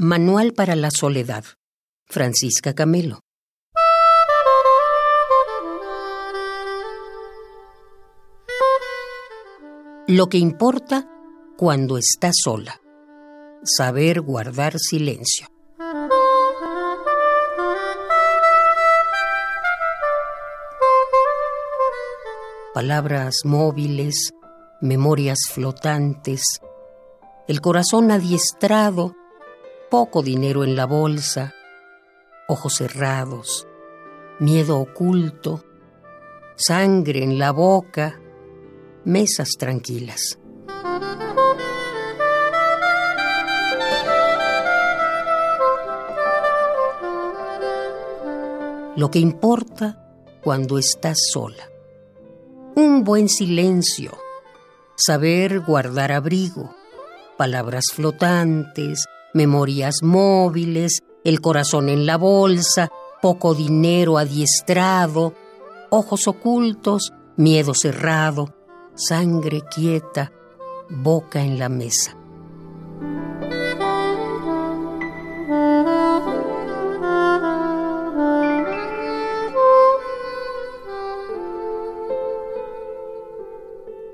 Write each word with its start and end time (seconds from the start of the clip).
Manual 0.00 0.52
para 0.52 0.76
la 0.76 0.92
Soledad. 0.92 1.44
Francisca 2.06 2.72
Camelo. 2.72 3.18
Lo 10.06 10.28
que 10.28 10.38
importa 10.38 11.10
cuando 11.56 11.98
estás 11.98 12.36
sola. 12.44 12.80
Saber 13.64 14.20
guardar 14.20 14.78
silencio. 14.78 15.48
Palabras 22.72 23.40
móviles, 23.44 24.32
memorias 24.80 25.40
flotantes, 25.50 26.44
el 27.48 27.60
corazón 27.60 28.12
adiestrado 28.12 29.16
poco 29.90 30.22
dinero 30.22 30.64
en 30.64 30.76
la 30.76 30.84
bolsa, 30.84 31.54
ojos 32.46 32.74
cerrados, 32.76 33.66
miedo 34.38 34.78
oculto, 34.78 35.64
sangre 36.56 37.22
en 37.22 37.38
la 37.38 37.52
boca, 37.52 38.20
mesas 39.04 39.50
tranquilas. 39.58 40.38
Lo 48.96 49.10
que 49.10 49.20
importa 49.20 50.04
cuando 50.42 50.78
estás 50.78 51.18
sola. 51.32 51.70
Un 52.74 53.04
buen 53.04 53.28
silencio, 53.28 54.16
saber 54.96 55.60
guardar 55.60 56.12
abrigo, 56.12 56.74
palabras 57.36 57.84
flotantes, 57.94 59.04
memorias 59.34 59.96
móviles, 60.02 61.02
el 61.24 61.40
corazón 61.40 61.88
en 61.88 62.06
la 62.06 62.16
bolsa, 62.16 62.90
poco 63.20 63.54
dinero 63.54 64.18
adiestrado, 64.18 65.34
ojos 65.90 66.28
ocultos, 66.28 67.12
miedo 67.36 67.74
cerrado, 67.74 68.54
sangre 68.94 69.62
quieta, 69.74 70.32
boca 70.88 71.42
en 71.42 71.58
la 71.58 71.68
mesa. 71.68 72.16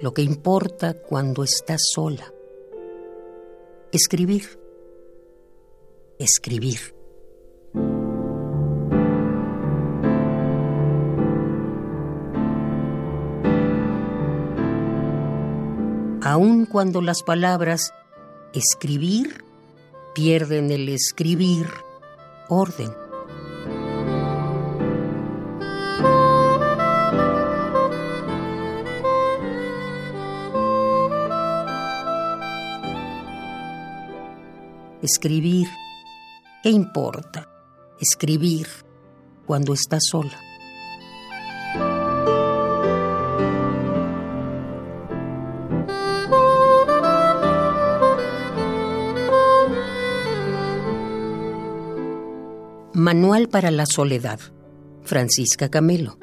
Lo 0.00 0.14
que 0.14 0.22
importa 0.22 0.94
cuando 0.94 1.42
estás 1.42 1.80
sola. 1.92 2.32
Escribir 3.90 4.67
escribir. 6.18 6.78
Aun 16.22 16.66
cuando 16.66 17.00
las 17.00 17.22
palabras 17.22 17.94
escribir 18.52 19.44
pierden 20.14 20.70
el 20.70 20.88
escribir 20.88 21.66
orden. 22.48 22.92
Escribir 35.00 35.68
¿Qué 36.60 36.70
importa 36.70 37.48
escribir 38.00 38.66
cuando 39.46 39.72
estás 39.72 40.02
sola? 40.10 40.36
Manual 52.92 53.48
para 53.48 53.70
la 53.70 53.86
Soledad. 53.86 54.40
Francisca 55.04 55.70
Camelo. 55.70 56.18